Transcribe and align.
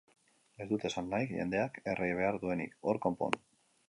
Ez 0.63 0.65
dut 0.69 0.85
esan 0.89 1.11
nahi 1.11 1.27
jendeak 1.41 1.77
erre 1.93 2.07
behar 2.21 2.39
duenik, 2.47 2.73
hor 2.89 3.01
konpon! 3.05 3.39